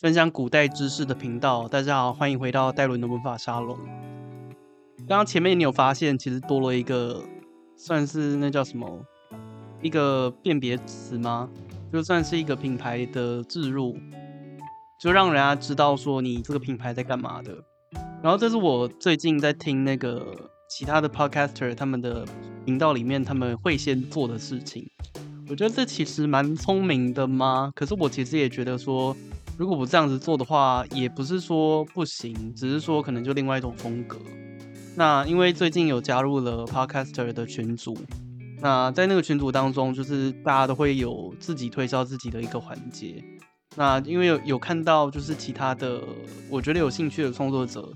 [0.00, 1.68] 分享古代知识的频道。
[1.68, 3.78] 大家好，欢迎回到戴伦的文法沙龙。
[5.06, 7.22] 刚刚前面你有发现，其实多了一个，
[7.76, 9.06] 算是那叫什么？
[9.80, 11.48] 一个辨别词吗？
[11.92, 13.96] 就算是一个品牌的置入，
[15.00, 17.56] 就让人家知道说你这个品牌在干嘛的。
[18.20, 20.26] 然后这是我最近在听那个
[20.68, 22.26] 其他的 podcaster 他们的
[22.64, 24.90] 频道里面他们会先做的事情。
[25.48, 27.70] 我觉得这其实蛮聪明的嘛。
[27.76, 29.16] 可是我其实也觉得说，
[29.56, 34.18] 如果不这样子做的话，也不是说不行，只是说可能就另外一种风格。
[34.96, 37.96] 那因为最近有加入了 podcaster 的群组。
[38.60, 43.22] 那在那个群组当中，就是大家都会有自己推销自己的一个环节。
[43.76, 46.00] 那因为有有看到就是其他的，
[46.48, 47.86] 我觉得有兴趣的创作者，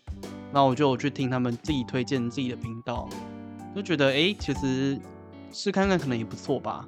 [0.53, 3.09] 那我就有去听他们自己推荐自己的频道，
[3.75, 5.01] 就觉得哎，其实
[5.53, 6.87] 试看看可能也不错吧。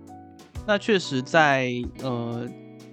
[0.66, 1.70] 那确实在
[2.02, 2.46] 呃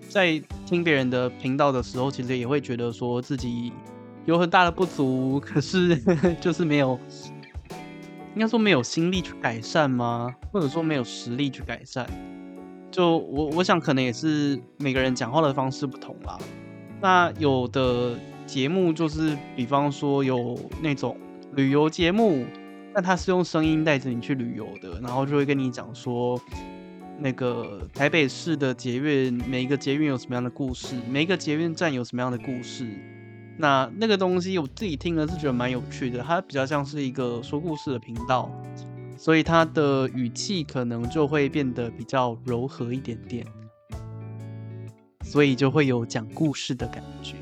[0.10, 3.72] 在听别人的频道的时候，其实也会觉得说自己
[4.26, 5.96] 有很大的不足，可是
[6.42, 7.00] 就是没有。
[8.36, 10.32] 应该说没有心力去改善吗？
[10.52, 12.06] 或者说没有实力去改善？
[12.92, 16.38] 就我我想可能也是每个人讲话的方式不同啦。
[17.02, 18.16] 那有的
[18.46, 21.18] 节目就是，比方说有那种
[21.54, 22.46] 旅游节目，
[22.94, 26.40] 那他是用声音带着你去旅游的，然后就会跟你讲说，
[27.20, 32.88] 那个台北市的捷运，每一个捷运有什么样的故事，每一个捷运站有什么样的故事。
[33.58, 38.52] 那那个东西我自己听了是觉得蛮有趣的，它比较像是一个说故事的频道，
[39.18, 43.44] 所以它的语气可能就会变得比较柔和一点点，
[45.24, 47.34] 所以就会有讲故事的感觉。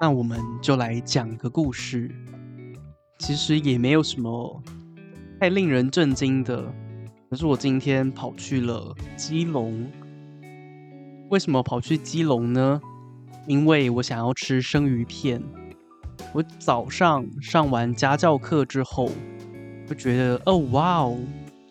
[0.00, 2.10] 那我们就来讲个故事，
[3.18, 4.62] 其实也没有什么
[5.38, 6.72] 太令人震惊的，
[7.34, 9.90] 可是我今天跑去了基隆，
[11.30, 12.80] 为什么跑去基隆呢？
[13.48, 15.42] 因为我想要吃生鱼片，
[16.32, 19.10] 我早上上完家教课之后，
[19.84, 21.18] 就觉得哦哇哦，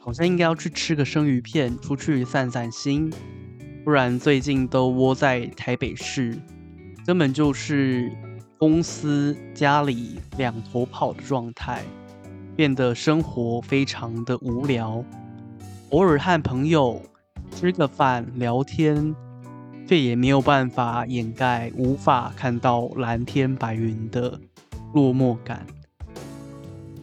[0.01, 3.09] 好像应该要去吃个生鱼片，出去散散心。
[3.85, 6.37] 不然最近都窝在台北市，
[7.05, 8.11] 根本就是
[8.57, 11.81] 公司家里两头跑的状态，
[12.53, 15.01] 变得生活非常的无聊。
[15.93, 16.99] 偶尔和朋友
[17.51, 19.15] 吃个饭聊天。
[19.85, 24.39] 却也没有办法掩盖无法看到蓝天白云的
[24.93, 25.67] 落寞感，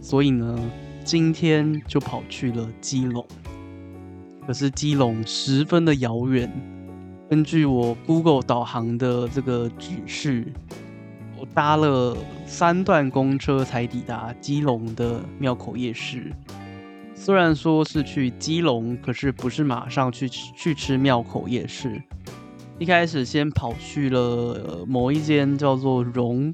[0.00, 0.58] 所以呢，
[1.04, 3.24] 今天就跑去了基隆。
[4.46, 6.50] 可是基隆十分的遥远，
[7.28, 10.50] 根据我 Google 导航的这个指示，
[11.38, 16.32] 我搭了三段公车才抵达基隆的庙口夜市。
[17.22, 22.02] 虽然说是去基隆，可是不是马上去去吃庙口夜市。
[22.78, 26.50] 一开始先跑去了某一间叫做“荣”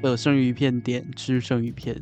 [0.00, 1.94] 的生鱼片店吃生鱼片，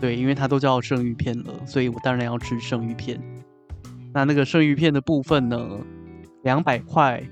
[0.00, 3.16] 对，因为它都叫生鱼片了，所以我当然要吃生鱼片。
[4.12, 5.78] 那那个生鱼片的部分呢，
[6.42, 7.22] 两百块，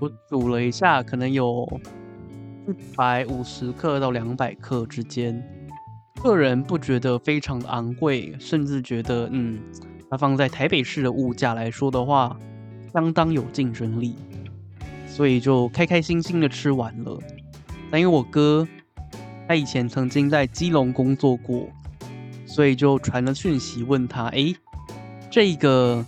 [0.00, 1.64] 我数了一下，可能有
[2.66, 5.40] 一百五十克到两百克之间。
[6.22, 9.58] 个人不觉得非常的昂贵，甚至觉得，嗯，
[10.10, 12.36] 它放在台北市的物价来说的话，
[12.92, 14.16] 相当有竞争力。
[15.06, 17.18] 所以就开开心心的吃完了。
[17.90, 18.66] 但因为我哥
[19.48, 21.68] 他以前曾经在基隆工作过，
[22.46, 24.54] 所以就传了讯息问他：“哎，
[25.30, 26.04] 这个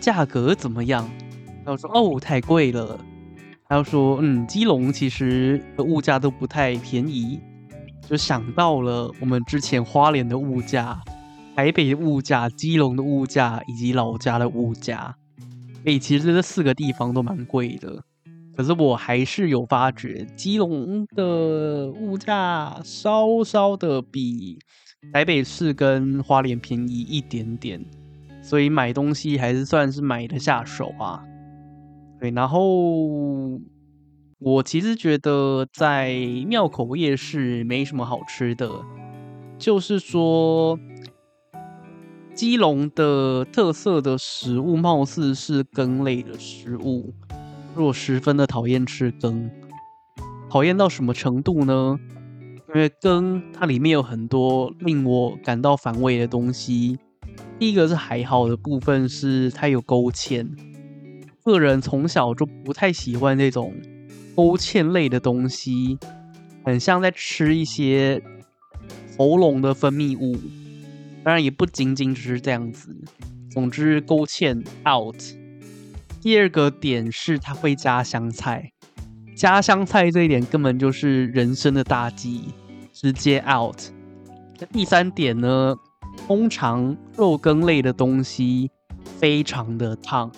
[0.00, 1.10] 价格怎么样？”
[1.66, 2.98] 他说：“哦，太贵了。”
[3.68, 7.40] 他又说：“嗯，基隆其实物价都不太便宜。”
[8.10, 11.00] 就想到了我们之前花莲的物价、
[11.54, 15.14] 台北的物价、基隆的物价以及老家的物价。
[15.84, 18.02] 哎，其实这四个地方都蛮贵的。
[18.56, 24.58] 可是我还是有发觉，基隆的物价稍稍的比
[25.12, 27.80] 台北市跟花莲便宜一点点，
[28.42, 31.22] 所以买东西还是算是买得下手啊。
[32.18, 33.56] 对，然后
[34.42, 36.14] 我其实觉得在
[36.48, 38.70] 庙口夜市没什么好吃的，
[39.58, 40.78] 就是说
[42.34, 47.12] 基隆的特色的食物貌似是羹类的食物。
[47.76, 49.50] 我十分的讨厌吃羹，
[50.48, 52.00] 讨厌到什么程度呢？
[52.68, 56.98] 因为羹它里面有很多令我感到反胃的东西。
[57.58, 60.48] 第一个是还好的部分是它有勾芡，
[61.44, 63.74] 个人从小就不太喜欢这种
[64.34, 65.98] 勾芡类的东西，
[66.64, 68.22] 很像在吃一些
[69.18, 70.38] 喉咙的分泌物。
[71.22, 72.96] 当然也不仅仅只是这样子，
[73.50, 75.22] 总之勾芡 out。
[76.20, 78.72] 第二个点是它会加香菜，
[79.36, 82.54] 加香菜这一点根本就是人生的大忌，
[82.92, 83.78] 直接 out。
[84.58, 85.74] 那第三点呢，
[86.26, 88.70] 通常肉羹类的东西
[89.18, 90.30] 非常的烫，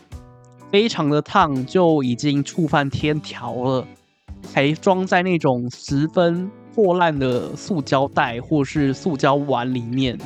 [0.73, 3.87] 非常的烫就已经触犯天条了，
[4.55, 10.19] 还装在那种十分破烂的塑胶袋或是塑胶碗里面。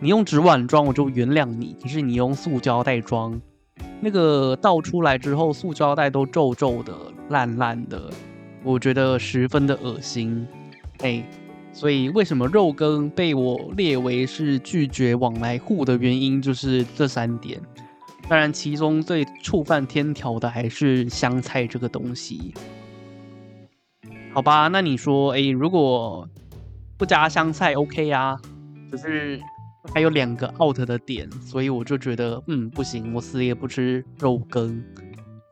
[0.00, 3.40] 你用纸碗装我就原谅你，可是你用塑胶袋装，
[4.00, 6.92] 那个倒出来之后，塑胶袋都皱皱的、
[7.28, 8.10] 烂烂的，
[8.64, 10.44] 我觉得十分的恶心。
[11.02, 11.24] 哎，
[11.72, 17.60] 所以为什么肉羹被我列为是拒绝往来户的原因，就是这三点。
[18.28, 22.54] 当然，其中最触犯天条的还是香菜这个东西。
[24.32, 26.28] 好吧，那你说，哎，如果
[26.96, 28.36] 不加香菜，OK 啊？
[28.90, 29.40] 就是。
[29.92, 34.82] 还有两个 out 的点，所以我就觉得，嗯，不行，我死也不吃肉羹。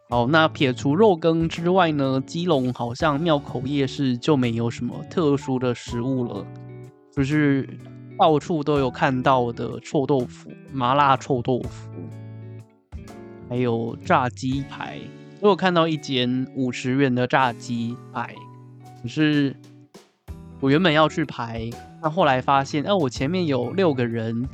[0.08, 6.46] 好，那撇除肉羹之外呢，基隆好像庙口夜市就没有什么特殊的食物了，
[7.14, 7.68] 就是
[8.18, 11.91] 到处都有看到的臭豆腐、麻辣臭豆腐，
[13.52, 14.98] 还有炸鸡排。
[15.38, 18.34] 我有看到一间五十元的炸鸡排，
[19.02, 19.54] 可是
[20.58, 21.68] 我原本要去排。
[22.02, 24.48] 那后来发现，哎、我前面有六个人，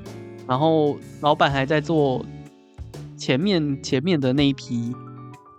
[0.48, 2.26] 然后老板还在做
[3.16, 4.92] 前面前面的那一批，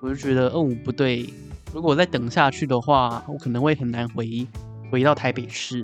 [0.02, 1.34] 我就觉得，嗯，不对，
[1.74, 4.46] 如果再等下去的话，我可能会很难回
[4.92, 5.80] 回到台北市，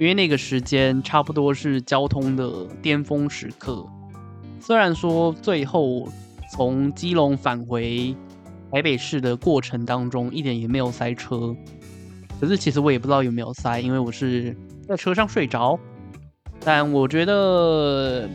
[0.00, 3.86] 因为那个时间差不多是交通的巅峰时刻。
[4.58, 6.08] 虽然说最后
[6.54, 8.14] 从基隆返回
[8.70, 11.52] 台北市的过程当中一点也没有塞车，
[12.40, 14.56] 可是其实我也不知道有没有塞，因为我是。
[14.86, 15.78] 在车上睡着，
[16.60, 18.28] 但我觉得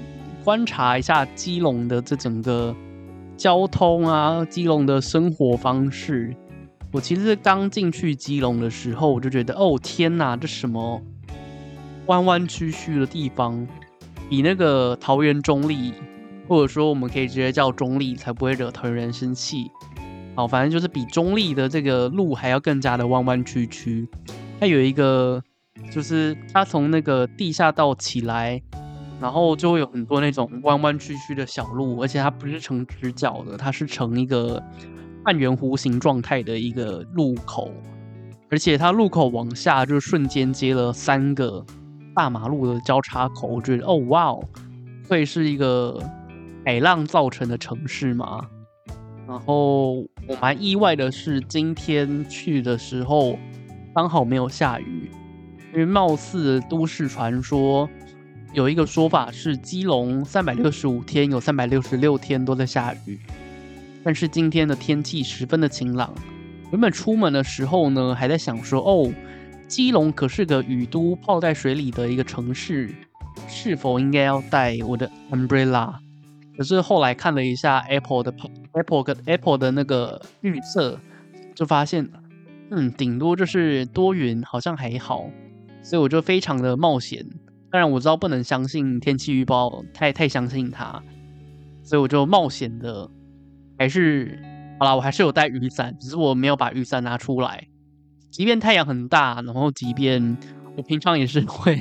[0.44, 2.76] 观察一下基隆的这整个
[3.38, 6.36] 交通啊，基隆的生活方式。
[6.92, 11.00] 我其实刚进去基隆的时候，我就觉得，哦天哪，这什么
[12.08, 13.68] 弯弯曲曲的地方，
[14.28, 15.94] 比那个桃园中坜，
[16.50, 19.72] 或者说我们可以直接叫中立，才不会惹桃园人生气。
[20.36, 24.06] 好，反正就是比中立的这个路还要更加的弯弯曲曲。
[24.60, 25.42] 它有一个。
[25.90, 28.62] 就是它从那个地下道起来，
[29.20, 34.62] 然后就会有很多那种弯弯曲曲的小路，而且它不是呈直角的，它是呈一个
[35.24, 37.72] 半圆弧形状态的一个路口，
[38.52, 41.66] 而且它路口往下就瞬间接了三个
[42.14, 44.44] 大马路的交叉口，我觉得哦哇哦，
[45.08, 45.98] 会是一个
[46.66, 48.48] 海浪造成的城市吗？
[49.28, 49.96] 然后
[50.28, 53.38] 我蛮意外的是，今天去的时候
[53.94, 55.10] 刚好没有下雨。
[55.72, 57.88] 因为貌似都市传说
[58.54, 63.20] 有一个说法是，基隆三百六十五天有三百六十六天都在下雨，
[64.04, 66.12] 但是今天的天气十分的晴朗。
[66.72, 69.14] 原本出门的时候呢，还在想说，哦，
[69.68, 72.90] 基隆可是个雨都，泡在水里的一个城市，
[73.48, 75.94] 是否应该要带我的 umbrella？
[76.60, 78.34] 可是后来看了一下 Apple 的
[78.74, 81.00] Apple 跟 Apple 的那个预测，
[81.56, 82.06] 就发现，
[82.70, 85.30] 嗯，顶多就是多云，好像还好。
[85.82, 87.26] 所以我就非常的冒险，
[87.72, 91.02] 当然我知道不能相信天气预报，太太相信它，
[91.82, 93.10] 所以我就冒险的，
[93.78, 94.38] 还是
[94.78, 97.70] 好啦，我还是有带雨伞，只是我没有把雨伞拿出来。
[98.32, 100.36] 即便太阳很大，然后即便
[100.80, 101.78] 我平常也是会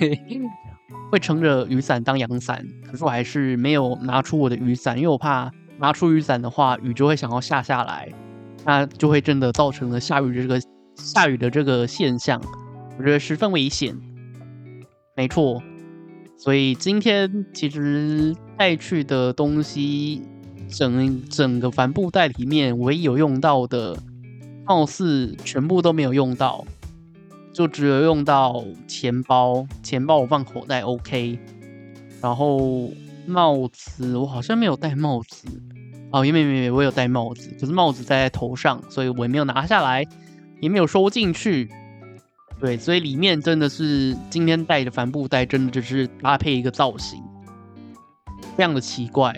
[1.08, 8.08] 会撑着雨伞当阳伞，可是我还是没有拿出我的雨伞，因为我怕拿出雨伞的话，雨就会想要下下来，
[8.64, 10.60] 那就会真的造成了下雨的这个
[10.96, 12.42] 下雨的这个现象。
[12.98, 13.96] 我觉得十分危险，
[15.14, 15.62] 没错。
[16.36, 20.22] 所以今天其实带去的东西
[20.68, 23.96] 整，整整个帆布袋里面唯一有用到的，
[24.66, 26.64] 貌似全部都没有用到，
[27.58, 29.66] 就只有用到钱包。
[29.82, 31.36] 钱包我放口袋 OK，
[32.22, 32.88] 然后
[33.26, 35.48] 帽子我好像没有戴帽子，
[36.12, 40.06] 哦，没没没，我有戴帽子，可是帽子戴在头上，所以我也没有拿下来，
[40.60, 41.68] 也没有收进去。
[42.60, 47.20] 对，所以里面真的是今天带的帆布袋，真的就是搭配一个造型，
[48.56, 49.36] 非常的奇怪。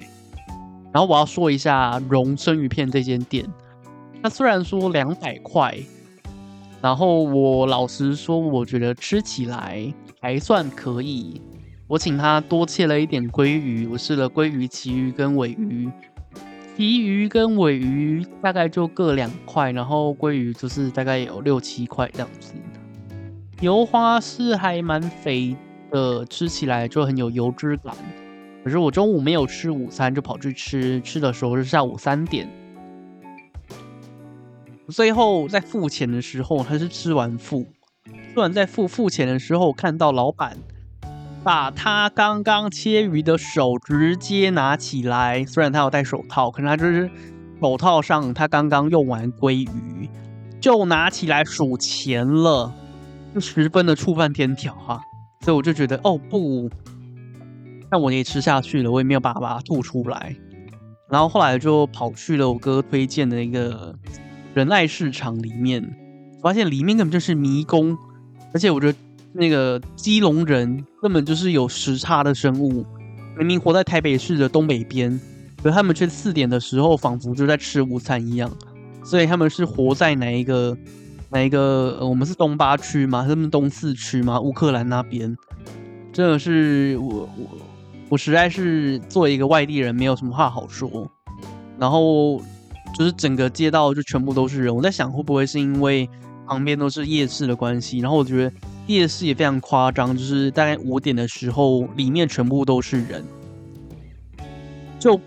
[0.93, 3.47] 然后我要说一下荣生鱼片这间店，
[4.23, 5.79] 它虽然说两百块，
[6.83, 11.41] 然后我老实说，我觉得吃起来还算可以。
[11.87, 15.91] 我请他多切了一点鲑鱼，我试了鲑鱼、旗鱼跟尾鱼，
[16.77, 22.55] 旗鱼跟尾鱼大概就各两块，然后鲑鱼就是大概有六七块这样子。
[23.61, 25.55] 油花是还蛮肥
[25.91, 27.95] 的，吃起来就很有油脂感。
[28.65, 32.49] 可是我中午没有吃午餐，就跑去吃，吃的时候是下午三点。
[34.91, 37.67] 最后在付钱的时候，他是吃完付，
[38.35, 40.57] 吃完在付付钱的时候，看到老板
[41.43, 47.11] 把他刚刚切鱼的手直接拿起来，虽然他有戴手套，可是他就是
[47.61, 50.09] 手套上他刚刚用完鲑鱼，
[50.61, 52.73] 就拿起来数钱了，
[53.35, 55.01] 就十分的触犯天条哈、
[55.45, 56.69] 所以我就觉得，哦不，
[57.91, 60.35] 那我也吃下去了，我也没有办法把它吐出来。
[61.09, 63.93] 然后后来就跑去了我哥推荐的一个
[64.55, 65.83] 仁爱市场里面，
[66.43, 67.97] 发现里面根本就是迷宫，
[68.53, 68.99] 而且我觉得
[69.33, 72.85] 那个基隆人根本就是有时差的生物，
[73.39, 75.21] 明明活在台北市的东北边，
[75.63, 78.51] 可他们却四点的时候仿佛就在吃午餐一样。
[79.03, 80.77] 所以他们是活在哪一个？
[81.31, 81.99] 哪一个？
[82.07, 83.25] 我们是东八区吗？
[83.27, 84.41] 他们东四区吗？
[84.41, 85.37] 乌克兰那边，
[86.13, 87.59] 真的是我我
[88.11, 91.11] 我实在是作为一个外地人，没有什么话好说。
[91.79, 92.43] 然后
[92.95, 96.09] 就是整个街道就全部都是人，我在想会不会是因为
[96.47, 97.99] 旁边都是夜市的关系？
[97.99, 98.53] 然后我觉得
[98.87, 103.25] 夜市也非常夸张，就是大概五点的时候，里面全部都是人。
[104.99, 105.21] 就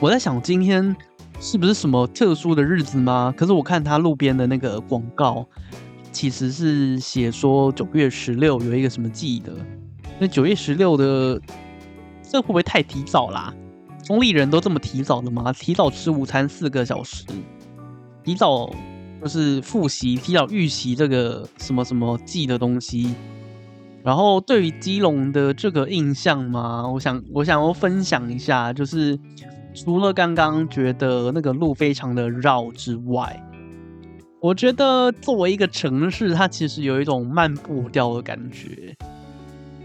[0.00, 0.96] 我在想今天。
[1.40, 3.32] 是不是什么特殊的日子吗？
[3.36, 5.46] 可是我看他路边的那个广告，
[6.10, 9.52] 其实是写说九月十六有一个什么记得。
[10.18, 11.40] 那九月十六的，
[12.24, 13.54] 这会不会太提早啦？
[14.08, 15.52] 中立人都这么提早的吗？
[15.52, 17.26] 提早吃午餐四个小时，
[18.24, 18.74] 提早
[19.20, 23.14] 就是复习，提早预习这个什么什么记的东西。
[24.02, 29.18] 然后对于基隆的这个印象嘛，我想我想要分享一下，就是。
[29.74, 33.40] 除了刚刚觉得那个路非常的绕之外，
[34.40, 38.96] 我觉得作为一个城市，它其实有一种慢步调的感觉。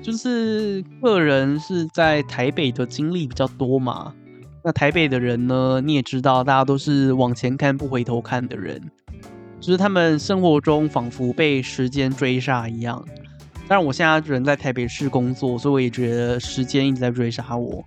[0.03, 4.13] 就是个人是在台北的经历比较多嘛，
[4.61, 8.81] 那台北的人呢，你也知道，大家都是往前看不回头看的人，
[9.61, 13.01] 就是他们生活中仿佛被时间追杀一样。
[13.65, 17.81] 当然，我现在人在台北市工作，所以我也觉得时间一直在追杀我。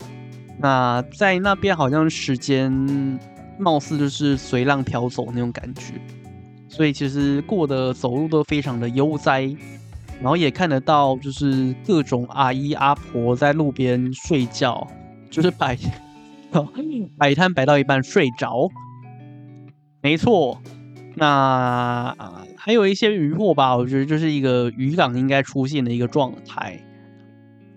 [0.59, 2.73] 那在那边好像时间
[3.59, 5.93] 貌似就是随浪飘走那种感觉，
[6.67, 9.55] 所以其实过得走路都非常的悠哉，
[10.21, 14.87] 然后也看得到就是各种阿姨阿婆在路边睡觉，
[15.31, 15.77] 就是摆
[17.19, 18.69] 摆摊摆到一半睡着，
[20.03, 20.61] 没错。
[21.19, 22.15] 那
[22.57, 26.79] 还有一些渔获吧，我觉得就是一个渔港应该出现的一个状态。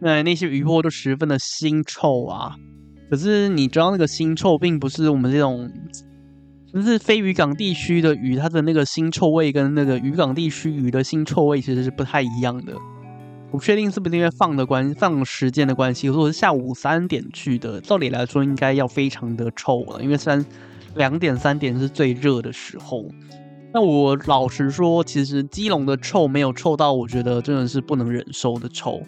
[0.01, 2.55] 那那些渔获都十分的腥臭啊。
[3.09, 5.71] 可是你知道那个腥臭，并不是我们这种，
[6.73, 12.73] 就是非渔港地区的鱼，它的那个腥臭味跟那个渔港地区鱼的腥臭味其实是不太一样的。
[13.51, 20.45] 我不确定是不是因为放的关放时间的关系，如果是下午三点去的，照理来说应该要非常的臭了，因为三
[20.95, 23.05] 两点三点是最热的时候。
[23.73, 29.01] 那我老实说，其实基隆的臭没有臭到我觉得真的是不能忍受的臭。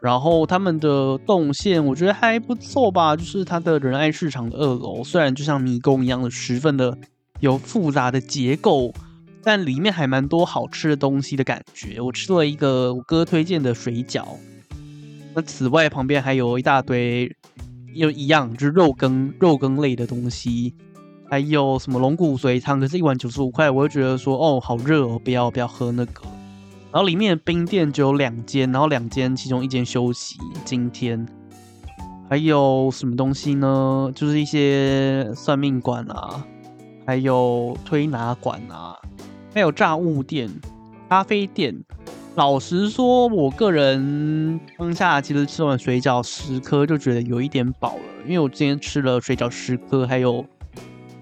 [0.00, 6.96] 然后他们的动线我觉得还不错吧，就是它的仁爱市场的二楼，虽然就像迷宫一样的十分的
[7.40, 8.94] 有复杂的结构，
[9.42, 12.00] 但里面还蛮多好吃的东西的感觉。
[12.00, 14.24] 我吃了一个我哥推荐的水饺，
[15.34, 17.30] 那此外旁边还有一大堆
[17.94, 20.72] 又一样就是肉羹肉羹类的东西，
[21.28, 26.22] 还有什么龙骨髓汤，可是一碗九十五块，我就觉得说哦好热哦，不要不要喝那个。
[26.92, 30.36] 然后里面的冰店只有两间，然后两间其中一间休息。
[30.64, 31.24] 今天
[32.28, 34.10] 还有什么东西呢？
[34.12, 36.44] 就是一些算命馆啊，
[37.06, 38.96] 还有推拿馆啊，
[39.54, 40.50] 还有炸物店、
[41.08, 41.84] 咖啡店。
[42.34, 50.44] 老实说，我个人当下其实吃完水饺十颗就觉得有一点饱了，因为我今天吃了水饺十颗，还有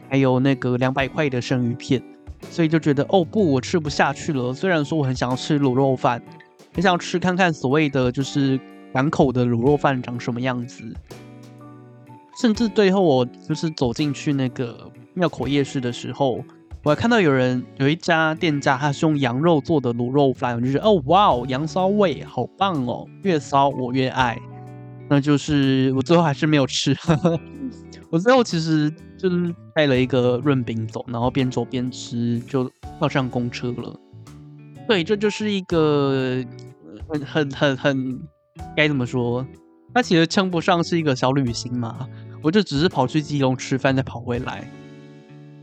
[0.09, 2.03] 还有那个两百块的生鱼片。
[2.51, 4.53] 所以就觉得哦不，我吃不下去了。
[4.53, 6.23] 虽然说我很想要吃卤肉饭，
[6.75, 8.59] 很想吃看看所谓的就是
[8.93, 10.83] 港口的卤肉饭长什么样子。
[12.41, 16.43] 甚至最后我就是走进去那个庙口夜市的时候，
[16.85, 24.39] 我还看到有人有一家店家，他是用羊肉做的卤肉饭，我就觉得哦哇哦，羊骚味好棒哦，越骚我越爱。
[25.09, 26.95] 那就是我最后还是没有吃。
[28.11, 33.95] 我最后其实就是带了一个润饼走，然后边走边吃，就跳上公车了。
[34.87, 36.43] 对，这就是一个
[37.09, 38.21] 很很很很
[38.77, 39.47] 该怎么说？
[39.95, 42.09] 它其实称不上是一个小旅行嘛。
[42.41, 44.71] 我就只是跑去基隆吃饭，再跑回来。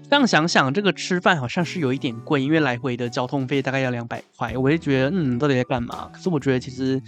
[0.10, 4.56] 这样想想，这个吃饭好像是有一点贵，因为来回的交通费大概要两百块。
[4.56, 6.10] 我就觉得，嗯，到底在干嘛？
[6.14, 7.02] 可是我觉得其实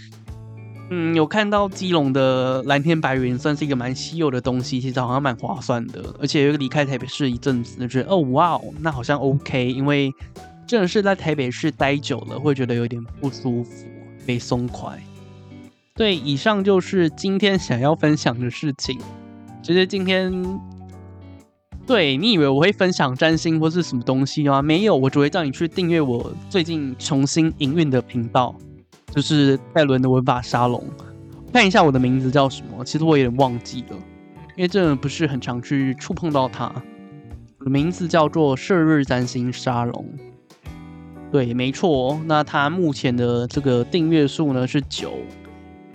[0.90, 6.16] 嗯，有看到基隆的蓝天白云，算是一个蛮稀有的东西，其实好像蛮划算的。
[6.20, 10.10] 而且又离开台北市一阵子，就觉得哦哇哦，那好像 OK，因为
[10.66, 13.86] 真的是在台北市待久了，会觉得有点不舒服，
[14.26, 14.98] 没松快。
[15.94, 18.98] 对，以上就是今天想要分享的事情。
[19.62, 20.32] 其实今天，
[21.86, 24.62] 对，你以为我会分享占星或是什么东西吗？
[24.62, 28.56] 没有，我只会叫你去订阅我最近重新营运的频道。
[29.14, 30.84] 就是戴伦的文法沙龙，
[31.52, 32.84] 看一下我的名字叫什么？
[32.84, 33.98] 其实我有点忘记了，
[34.56, 36.72] 因为这不是很常去触碰到它。
[37.60, 40.06] 名字叫做射日占星沙龙，
[41.32, 42.18] 对，没错。
[42.26, 45.14] 那它目前的这个订阅数呢是九，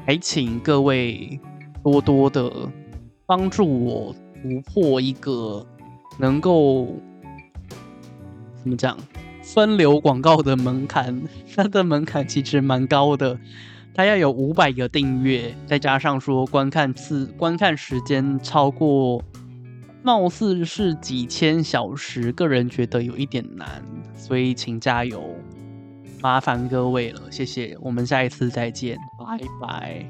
[0.05, 1.41] 还请各位
[1.83, 2.53] 多多的
[3.25, 5.65] 帮助我突破一个
[6.19, 6.89] 能够
[8.57, 8.95] 怎么讲？
[9.43, 11.23] 分流广告的门槛，
[11.55, 13.39] 它的门槛其实蛮高的，
[13.93, 19.23] 它要有五百个订阅，再加上说观看次观看时间超过，
[20.03, 23.83] 貌似是几千小时，个人觉得有一点难，
[24.15, 25.23] 所以请加油，
[26.21, 30.07] 麻烦各位了，谢谢，我们下一次再见，拜拜，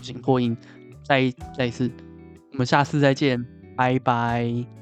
[0.00, 0.56] 请破音，
[1.02, 1.90] 再再一次，
[2.52, 3.44] 我们下次再见，
[3.76, 4.81] 拜拜。